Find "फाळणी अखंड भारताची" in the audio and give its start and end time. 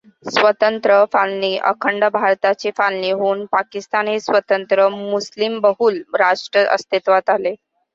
1.13-2.71